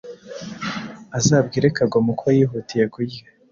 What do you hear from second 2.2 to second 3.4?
yihutiye kurya